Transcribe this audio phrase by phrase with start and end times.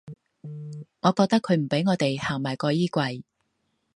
[1.01, 3.21] 我覺得佢唔畀我地行埋個衣櫃